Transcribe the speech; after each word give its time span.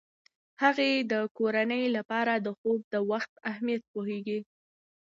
هغې 0.61 0.91
د 1.11 1.13
کورنۍ 1.37 1.83
لپاره 1.97 2.33
د 2.45 2.47
خوب 2.59 2.79
د 2.93 2.95
وخت 3.11 3.33
اهمیت 3.49 3.81
پوهیږي. 3.93 4.39